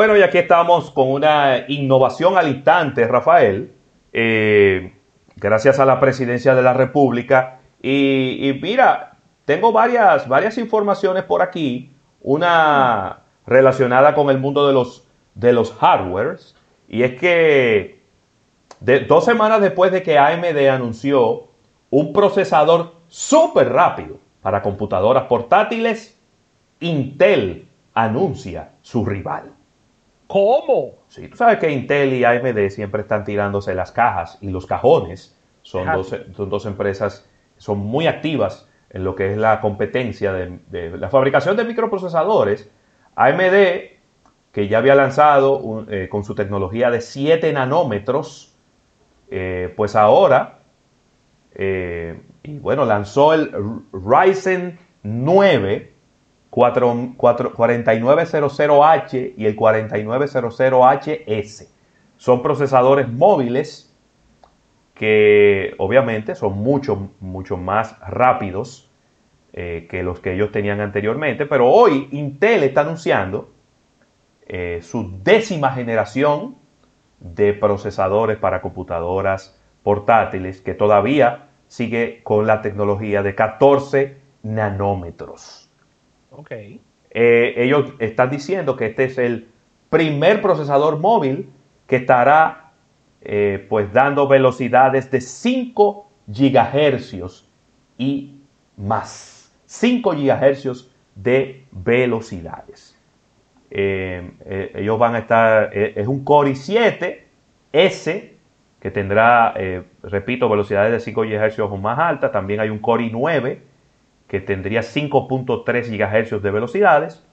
Bueno, 0.00 0.16
y 0.16 0.22
aquí 0.22 0.38
estamos 0.38 0.90
con 0.90 1.10
una 1.10 1.66
innovación 1.68 2.38
al 2.38 2.48
instante, 2.48 3.06
Rafael, 3.06 3.70
eh, 4.14 4.94
gracias 5.36 5.78
a 5.78 5.84
la 5.84 6.00
presidencia 6.00 6.54
de 6.54 6.62
la 6.62 6.72
República. 6.72 7.60
Y, 7.82 8.58
mira, 8.62 9.18
tengo 9.44 9.72
varias, 9.72 10.26
varias 10.26 10.56
informaciones 10.56 11.24
por 11.24 11.42
aquí, 11.42 11.90
una 12.22 13.24
relacionada 13.46 14.14
con 14.14 14.30
el 14.30 14.38
mundo 14.38 14.66
de 14.66 14.72
los, 14.72 15.06
de 15.34 15.52
los 15.52 15.70
hardwares, 15.74 16.56
y 16.88 17.02
es 17.02 17.20
que 17.20 18.02
dos 19.06 19.26
semanas 19.26 19.60
después 19.60 19.92
de 19.92 20.02
que 20.02 20.16
AMD 20.16 20.66
anunció 20.70 21.48
un 21.90 22.14
procesador 22.14 22.94
súper 23.08 23.70
rápido 23.70 24.16
para 24.40 24.62
computadoras 24.62 25.24
portátiles, 25.24 26.18
Intel 26.80 27.68
anuncia 27.92 28.70
su 28.80 29.04
rival. 29.04 29.59
¿Cómo? 30.30 30.98
Sí, 31.08 31.26
tú 31.26 31.36
sabes 31.36 31.58
que 31.58 31.72
Intel 31.72 32.12
y 32.12 32.22
AMD 32.22 32.68
siempre 32.68 33.00
están 33.00 33.24
tirándose 33.24 33.74
las 33.74 33.90
cajas 33.90 34.38
y 34.40 34.50
los 34.50 34.64
cajones. 34.64 35.36
Son, 35.62 35.84
dos, 35.92 36.14
son 36.36 36.48
dos, 36.48 36.66
empresas 36.66 37.28
son 37.56 37.78
muy 37.78 38.06
activas 38.06 38.68
en 38.90 39.02
lo 39.02 39.16
que 39.16 39.32
es 39.32 39.36
la 39.36 39.60
competencia 39.60 40.32
de, 40.32 40.96
la 40.96 41.08
fabricación 41.10 41.56
de 41.56 41.64
microprocesadores. 41.64 42.70
AMD, 43.16 43.98
que 44.52 44.68
ya 44.68 44.78
había 44.78 44.94
lanzado 44.94 45.84
eh, 45.90 46.08
con 46.08 46.22
su 46.22 46.36
tecnología 46.36 46.92
de 46.92 47.00
7 47.00 47.52
nanómetros, 47.52 48.54
eh, 49.32 49.74
pues 49.76 49.96
ahora, 49.96 50.60
eh, 51.56 52.20
y 52.44 52.60
bueno, 52.60 52.84
lanzó 52.84 53.34
el 53.34 53.50
Ryzen 53.92 54.78
9 55.02 55.92
4900H 56.50 59.34
y 59.36 59.46
el 59.46 59.56
4900HS. 59.56 61.68
Son 62.16 62.42
procesadores 62.42 63.08
móviles 63.08 63.94
que 64.94 65.74
obviamente 65.78 66.34
son 66.34 66.58
mucho, 66.58 67.10
mucho 67.20 67.56
más 67.56 67.96
rápidos 68.00 68.90
eh, 69.52 69.86
que 69.90 70.02
los 70.02 70.20
que 70.20 70.34
ellos 70.34 70.52
tenían 70.52 70.80
anteriormente, 70.80 71.46
pero 71.46 71.70
hoy 71.70 72.08
Intel 72.12 72.64
está 72.64 72.82
anunciando 72.82 73.50
eh, 74.46 74.80
su 74.82 75.18
décima 75.22 75.72
generación 75.72 76.56
de 77.20 77.54
procesadores 77.54 78.36
para 78.36 78.60
computadoras 78.60 79.58
portátiles 79.82 80.60
que 80.60 80.74
todavía 80.74 81.48
sigue 81.68 82.20
con 82.22 82.46
la 82.46 82.60
tecnología 82.60 83.22
de 83.22 83.34
14 83.34 84.18
nanómetros. 84.42 85.69
Ok. 86.30 86.50
Eh, 86.52 87.54
ellos 87.56 87.92
están 87.98 88.30
diciendo 88.30 88.76
que 88.76 88.86
este 88.86 89.04
es 89.04 89.18
el 89.18 89.48
primer 89.88 90.40
procesador 90.40 90.98
móvil 90.98 91.50
que 91.86 91.96
estará 91.96 92.72
eh, 93.20 93.66
pues 93.68 93.92
dando 93.92 94.28
velocidades 94.28 95.10
de 95.10 95.20
5 95.20 96.08
gigahercios 96.32 97.50
y 97.98 98.36
más. 98.76 99.52
5 99.66 100.12
gigahercios 100.12 100.94
de 101.16 101.64
velocidades. 101.72 102.96
Eh, 103.72 104.70
ellos 104.74 104.98
van 104.98 105.16
a 105.16 105.18
estar, 105.18 105.76
es 105.76 106.06
un 106.06 106.24
Core 106.24 106.52
i7 106.52 107.18
S 107.72 108.34
que 108.80 108.90
tendrá, 108.90 109.54
repito, 110.02 110.48
velocidades 110.48 110.92
de 110.92 111.00
5 111.00 111.24
gigahercios 111.24 111.70
o 111.70 111.76
más 111.76 111.98
altas. 111.98 112.32
También 112.32 112.60
hay 112.60 112.70
un 112.70 112.78
Core 112.78 113.04
i9 113.04 113.58
que 114.30 114.40
tendría 114.40 114.82
5.3 114.82 115.64
GHz 115.90 116.40
de 116.40 116.50
velocidades. 116.52 117.26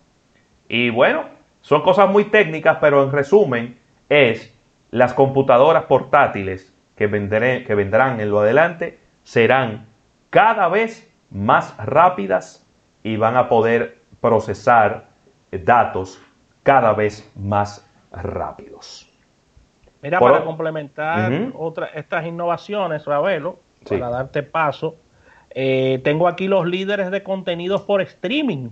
Y 0.67 0.89
bueno, 0.89 1.25
son 1.61 1.83
cosas 1.83 2.09
muy 2.09 2.23
técnicas, 2.25 2.79
pero 2.81 3.03
en 3.03 3.11
resumen 3.11 3.77
es 4.09 4.51
las 4.89 5.13
computadoras 5.13 5.83
portátiles 5.83 6.75
que, 6.95 7.07
que 7.67 7.75
vendrán 7.75 8.19
en 8.19 8.31
lo 8.31 8.39
adelante 8.39 8.97
serán 9.21 9.85
cada 10.31 10.69
vez 10.69 11.13
más 11.29 11.77
rápidas 11.77 12.67
y 13.03 13.15
van 13.15 13.37
a 13.37 13.47
poder 13.47 13.99
procesar 14.19 15.09
datos 15.51 16.19
cada 16.63 16.93
vez 16.93 17.31
más 17.35 17.87
rápidos. 18.11 19.13
Mira, 20.01 20.19
para 20.19 20.43
complementar 20.43 21.31
estas 21.93 22.25
innovaciones, 22.25 23.05
Ravelo, 23.05 23.59
para 23.87 24.09
darte 24.09 24.41
paso, 24.41 24.95
eh, 25.59 26.01
tengo 26.03 26.27
aquí 26.27 26.47
los 26.47 26.67
líderes 26.67 27.09
de 27.09 27.23
contenidos 27.23 27.81
por 27.81 27.99
streaming 28.03 28.69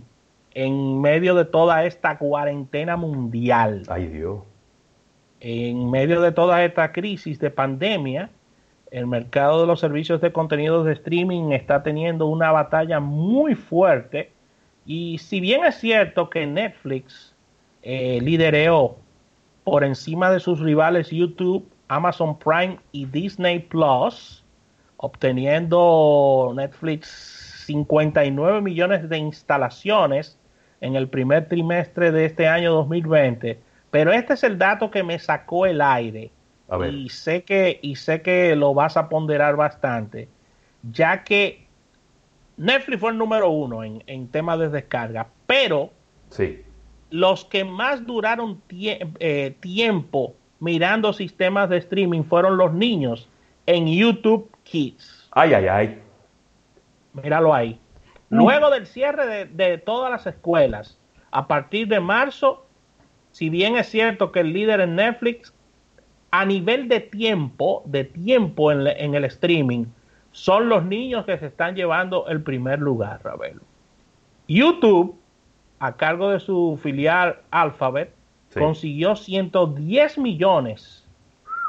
en 0.53 1.01
medio 1.01 1.33
de 1.33 1.43
toda 1.43 1.83
esta 1.83 2.19
cuarentena 2.19 2.95
mundial. 2.95 3.81
Ay 3.87 4.05
Dios. 4.05 4.43
En 5.39 5.89
medio 5.89 6.21
de 6.21 6.31
toda 6.31 6.63
esta 6.63 6.91
crisis 6.91 7.39
de 7.39 7.49
pandemia, 7.49 8.29
el 8.91 9.07
mercado 9.07 9.61
de 9.61 9.65
los 9.65 9.79
servicios 9.79 10.21
de 10.21 10.31
contenidos 10.31 10.85
de 10.85 10.93
streaming 10.93 11.53
está 11.53 11.81
teniendo 11.81 12.27
una 12.27 12.51
batalla 12.51 12.99
muy 12.99 13.55
fuerte. 13.55 14.31
Y 14.85 15.17
si 15.17 15.39
bien 15.39 15.65
es 15.65 15.79
cierto 15.79 16.29
que 16.29 16.45
Netflix 16.45 17.33
eh, 17.81 18.19
lidereó 18.21 18.95
por 19.63 19.83
encima 19.83 20.29
de 20.29 20.39
sus 20.39 20.59
rivales 20.59 21.09
YouTube, 21.09 21.67
Amazon 21.87 22.37
Prime 22.37 22.77
y 22.91 23.05
Disney 23.07 23.57
Plus, 23.57 24.44
obteniendo 24.97 26.53
Netflix 26.55 27.63
59 27.65 28.61
millones 28.61 29.09
de 29.09 29.17
instalaciones 29.17 30.37
en 30.81 30.95
el 30.95 31.07
primer 31.07 31.47
trimestre 31.47 32.11
de 32.11 32.25
este 32.25 32.47
año 32.47 32.73
2020. 32.73 33.59
Pero 33.91 34.11
este 34.11 34.33
es 34.33 34.43
el 34.43 34.57
dato 34.57 34.91
que 34.91 35.03
me 35.03 35.19
sacó 35.19 35.65
el 35.65 35.81
aire. 35.81 36.31
Y 36.91 37.09
sé 37.09 37.43
que, 37.43 37.79
y 37.81 37.95
sé 37.95 38.21
que 38.21 38.55
lo 38.55 38.73
vas 38.73 38.97
a 38.97 39.07
ponderar 39.07 39.55
bastante, 39.55 40.27
ya 40.91 41.23
que 41.23 41.67
Netflix 42.57 42.99
fue 42.99 43.11
el 43.11 43.17
número 43.19 43.49
uno 43.49 43.83
en, 43.83 44.03
en 44.07 44.27
temas 44.27 44.57
de 44.57 44.69
descarga, 44.69 45.27
pero 45.45 45.91
sí. 46.29 46.63
los 47.11 47.45
que 47.45 47.63
más 47.63 48.05
duraron 48.05 48.61
eh, 48.71 49.55
tiempo 49.59 50.33
mirando 50.59 51.13
sistemas 51.13 51.69
de 51.69 51.77
streaming 51.77 52.23
fueron 52.23 52.57
los 52.57 52.73
niños 52.73 53.29
en 53.65 53.87
YouTube 53.87 54.49
Kids. 54.63 55.29
Ay, 55.31 55.53
ay, 55.53 55.67
ay. 55.67 56.01
Míralo 57.13 57.53
ahí. 57.53 57.79
Luego 58.29 58.69
del 58.69 58.87
cierre 58.87 59.45
de, 59.45 59.77
todas 59.77 60.11
las 60.11 60.25
escuelas, 60.25 60.99
a 61.31 61.47
partir 61.47 61.87
de 61.87 61.99
marzo, 61.99 62.65
si 63.31 63.49
bien 63.49 63.77
es 63.77 63.87
cierto 63.87 64.31
que 64.31 64.41
el 64.41 64.51
líder 64.51 64.81
en 64.81 64.95
Netflix, 64.95 65.53
a 66.31 66.45
nivel 66.45 66.89
de 66.89 66.99
tiempo, 66.99 67.83
de 67.85 68.03
tiempo 68.03 68.71
en, 68.71 68.87
en 68.87 69.15
el 69.15 69.25
streaming, 69.25 69.85
son 70.31 70.67
los 70.67 70.83
niños 70.83 71.25
que 71.25 71.37
se 71.37 71.45
están 71.45 71.75
llevando 71.75 72.27
el 72.27 72.41
primer 72.41 72.79
lugar, 72.79 73.21
Ravelo. 73.23 73.61
YouTube, 74.47 75.17
a 75.79 75.95
cargo 75.95 76.29
de 76.31 76.39
su 76.39 76.77
filial 76.81 77.39
Alphabet, 77.51 78.13
consiguió 78.53 79.15
110 79.15 80.17
millones 80.17 81.04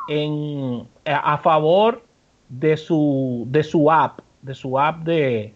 en, 0.08 0.86
a 1.04 1.38
favor 1.38 2.02
de 2.48 2.76
su, 2.76 3.46
de 3.48 3.62
su 3.62 3.90
app, 3.90 4.20
de 4.42 4.54
su 4.54 4.78
app 4.78 5.04
de, 5.04 5.54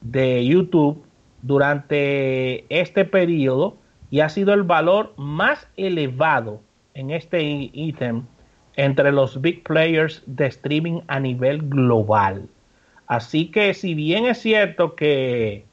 de 0.00 0.44
YouTube 0.44 1.04
durante 1.42 2.64
este 2.68 3.04
periodo 3.04 3.76
y 4.10 4.20
ha 4.20 4.28
sido 4.28 4.52
el 4.52 4.62
valor 4.62 5.14
más 5.16 5.68
elevado 5.76 6.60
en 6.94 7.10
este 7.10 7.42
ítem 7.42 8.24
entre 8.76 9.12
los 9.12 9.40
big 9.40 9.62
players 9.62 10.22
de 10.26 10.46
streaming 10.46 11.00
a 11.08 11.20
nivel 11.20 11.62
global. 11.68 12.48
Así 13.06 13.50
que 13.50 13.74
si 13.74 13.94
bien 13.94 14.26
es 14.26 14.38
cierto 14.38 14.94
que, 14.94 15.66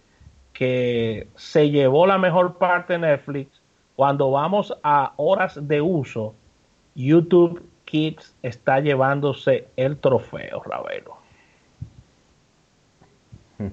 que 0.54 1.28
se 1.36 1.70
llevó 1.70 2.08
la 2.08 2.18
mejor 2.18 2.58
parte 2.58 2.94
de 2.94 3.00
Netflix, 3.00 3.62
cuando 3.96 4.32
vamos 4.32 4.74
a 4.84 5.14
horas 5.18 5.60
de 5.68 5.82
uso, 5.82 6.34
YouTube 6.96 7.62
Kids 7.90 8.36
está 8.44 8.80
llevándose 8.80 9.68
el 9.76 9.98
trofeo, 9.98 10.62
Ravelo. 10.64 11.18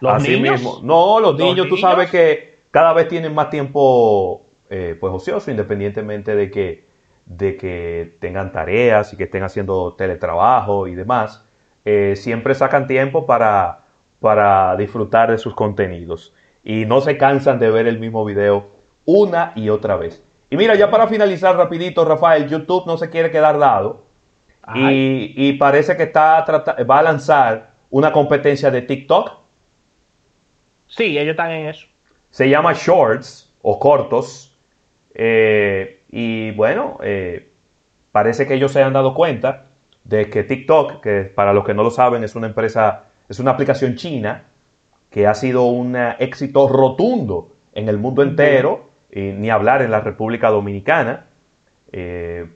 ¿Los 0.00 0.14
Así 0.14 0.38
mismo. 0.38 0.80
No, 0.82 1.18
los, 1.18 1.36
niños, 1.38 1.66
tú 1.68 1.78
sabes 1.78 2.10
que 2.10 2.58
cada 2.70 2.92
vez 2.92 3.08
tienen 3.08 3.34
más 3.34 3.48
tiempo 3.48 4.46
eh, 4.68 4.96
pues 5.00 5.12
ocioso, 5.12 5.50
independientemente 5.50 6.34
de 6.34 6.50
que, 6.50 6.84
de 7.24 7.56
que 7.56 8.16
tengan 8.20 8.52
tareas 8.52 9.12
y 9.12 9.16
que 9.16 9.24
estén 9.24 9.42
haciendo 9.44 9.94
teletrabajo 9.94 10.86
y 10.86 10.94
demás. 10.94 11.44
Eh, 11.86 12.14
siempre 12.16 12.54
sacan 12.54 12.86
tiempo 12.86 13.24
para, 13.26 13.84
para 14.20 14.76
disfrutar 14.76 15.30
de 15.30 15.38
sus 15.38 15.54
contenidos 15.54 16.34
y 16.62 16.84
no 16.84 17.00
se 17.00 17.16
cansan 17.16 17.58
de 17.58 17.70
ver 17.70 17.86
el 17.86 17.98
mismo 17.98 18.24
video 18.26 18.68
una 19.06 19.52
y 19.56 19.70
otra 19.70 19.96
vez. 19.96 20.22
Y 20.50 20.56
mira, 20.56 20.74
ya 20.74 20.90
para 20.90 21.06
finalizar 21.06 21.56
rapidito, 21.56 22.04
Rafael, 22.04 22.48
YouTube 22.48 22.84
no 22.86 22.98
se 22.98 23.08
quiere 23.08 23.30
quedar 23.30 23.58
dado. 23.58 24.02
Y, 24.74 25.52
parece 25.54 25.96
que 25.96 26.04
está 26.04 26.44
va 26.88 26.98
a 26.98 27.02
lanzar 27.02 27.70
una 27.90 28.12
competencia 28.12 28.70
de 28.70 28.82
TikTok. 28.82 29.38
Sí, 30.86 31.18
ellos 31.18 31.32
están 31.32 31.50
en 31.52 31.68
eso. 31.68 31.86
Se 32.30 32.48
llama 32.48 32.72
Shorts 32.74 33.52
o 33.62 33.78
cortos. 33.78 34.58
Eh, 35.14 36.02
y 36.10 36.50
bueno, 36.52 36.98
eh, 37.02 37.50
parece 38.12 38.46
que 38.46 38.54
ellos 38.54 38.72
se 38.72 38.82
han 38.82 38.92
dado 38.92 39.14
cuenta 39.14 39.66
de 40.04 40.30
que 40.30 40.44
TikTok, 40.44 41.00
que 41.00 41.22
para 41.22 41.52
los 41.52 41.64
que 41.64 41.74
no 41.74 41.82
lo 41.82 41.90
saben 41.90 42.24
es 42.24 42.34
una 42.34 42.48
empresa, 42.48 43.04
es 43.28 43.38
una 43.38 43.52
aplicación 43.52 43.96
china 43.96 44.44
que 45.10 45.26
ha 45.26 45.34
sido 45.34 45.64
un 45.64 45.96
éxito 46.18 46.68
rotundo 46.68 47.52
en 47.74 47.88
el 47.88 47.98
mundo 47.98 48.22
entero, 48.22 48.89
y 49.12 49.32
ni 49.32 49.50
hablar 49.50 49.82
en 49.82 49.90
la 49.90 50.00
República 50.00 50.50
Dominicana, 50.50 51.26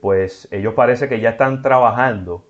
pues 0.00 0.48
ellos 0.52 0.74
parece 0.74 1.08
que 1.08 1.20
ya 1.20 1.30
están 1.30 1.62
trabajando 1.62 2.46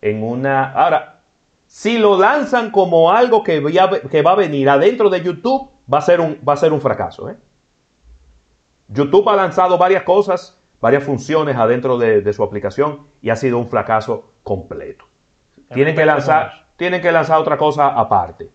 en 0.00 0.22
una... 0.22 0.72
Ahora, 0.72 1.20
si 1.66 1.98
lo 1.98 2.18
lanzan 2.18 2.70
como 2.70 3.10
algo 3.10 3.42
que, 3.42 3.62
que 4.10 4.22
va 4.22 4.32
a 4.32 4.36
venir 4.36 4.68
adentro 4.68 5.10
de 5.10 5.22
YouTube, 5.22 5.70
va 5.92 5.98
a 5.98 6.02
ser 6.02 6.20
un, 6.20 6.38
va 6.46 6.54
a 6.54 6.56
ser 6.56 6.72
un 6.72 6.80
fracaso. 6.80 7.28
¿eh? 7.30 7.36
YouTube 8.88 9.28
ha 9.28 9.36
lanzado 9.36 9.78
varias 9.78 10.02
cosas, 10.02 10.60
varias 10.80 11.04
funciones 11.04 11.56
adentro 11.56 11.98
de, 11.98 12.32
su 12.32 12.42
aplicación 12.42 13.06
y 13.22 13.30
ha 13.30 13.36
sido 13.36 13.58
un 13.58 13.68
fracaso 13.68 14.32
completo. 14.42 15.04
Tienen 15.72 15.94
que, 15.94 16.04
lanzar, 16.04 16.68
tienen 16.76 17.00
que 17.00 17.10
lanzar 17.10 17.40
otra 17.40 17.56
cosa 17.56 17.88
aparte. 17.88 18.50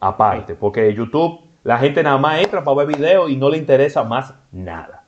Aparte, 0.00 0.54
porque 0.54 0.92
YouTube, 0.94 1.40
la 1.64 1.78
gente 1.78 2.02
nada 2.02 2.18
más 2.18 2.40
entra 2.40 2.64
para 2.64 2.78
ver 2.78 2.88
videos 2.88 3.30
y 3.30 3.36
no 3.36 3.48
le 3.48 3.58
interesa 3.58 4.02
más 4.04 4.34
nada. 4.50 5.04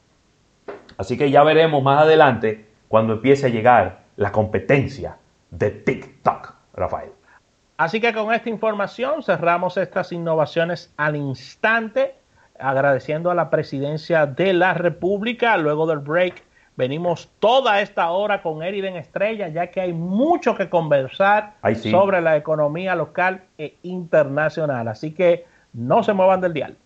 Así 0.97 1.19
que 1.19 1.31
ya 1.31 1.43
veremos 1.43 1.83
más 1.83 2.03
adelante 2.03 2.67
cuando 2.89 3.15
empiece 3.15 3.47
a 3.47 3.51
llegar 3.51 4.05
la 4.17 4.31
competencia 4.31 5.17
de 5.51 5.71
TikTok, 5.71 6.55
Rafael. 6.75 7.11
Así 7.77 8.01
que 8.01 8.13
con 8.13 8.33
esta 8.33 8.49
información 8.49 9.23
cerramos 9.23 9.77
estas 9.77 10.13
innovaciones 10.13 10.93
al 10.97 11.17
instante, 11.17 12.15
agradeciendo 12.59 13.33
a 13.33 13.35
la 13.35 13.51
presidencia 13.51 14.27
de 14.27 14.53
la 14.53 14.75
República. 14.75 15.57
Luego 15.57 15.87
del 15.89 15.99
break, 15.99 16.45
venimos 16.77 17.29
toda 17.41 17.81
esta 17.81 18.11
hora 18.13 18.43
con 18.43 18.63
Eriden 18.63 18.95
Estrella, 18.95 19.49
ya 19.49 19.73
que 19.73 19.81
hay 19.81 19.93
mucho 19.93 20.55
que 20.55 20.69
conversar 20.69 21.55
sobre 21.91 22.21
la 22.21 22.37
economía 22.37 22.95
local 22.95 23.43
e 23.59 23.77
internacional. 23.83 24.87
Así 24.87 25.13
que 25.13 25.45
no 25.75 26.03
se 26.03 26.15
muevan 26.15 26.41
del 26.41 26.55
dial. 26.55 26.77